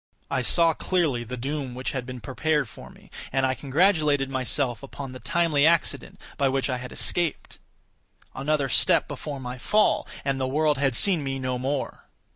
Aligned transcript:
I 0.31 0.41
saw 0.41 0.73
clearly 0.73 1.23
the 1.23 1.37
doom 1.37 1.75
which 1.75 1.91
had 1.91 2.07
been 2.07 2.21
prepared 2.21 2.67
for 2.67 2.89
me, 2.89 3.11
and 3.31 3.45
congratulated 3.55 4.31
myself 4.31 4.81
upon 4.81 5.11
the 5.11 5.19
timely 5.19 5.63
accident 5.63 6.19
by 6.39 6.49
which 6.49 6.71
I 6.71 6.77
had 6.77 6.91
escaped. 6.91 7.59
Another 8.33 8.67
step 8.67 9.07
before 9.07 9.39
my 9.39 9.59
fall, 9.59 10.07
and 10.25 10.41
the 10.41 10.47
world 10.47 10.79
had 10.79 10.95
seen 10.95 11.23
me 11.23 11.37
no 11.37 11.59
more. 11.59 12.05